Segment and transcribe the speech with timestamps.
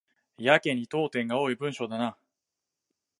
[0.39, 2.17] やけに読点が多い文章だな